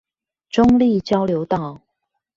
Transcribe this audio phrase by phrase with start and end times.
[0.49, 1.79] 中壢交流道